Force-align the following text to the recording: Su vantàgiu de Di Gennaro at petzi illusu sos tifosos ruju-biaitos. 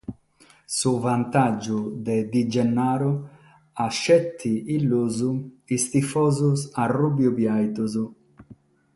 Su 0.75 0.91
vantàgiu 1.03 1.79
de 2.05 2.15
Di 2.31 2.41
Gennaro 2.53 3.11
at 3.85 3.93
petzi 4.03 4.53
illusu 4.75 5.29
sos 5.67 5.83
tifosos 5.91 6.59
ruju-biaitos. 6.93 7.93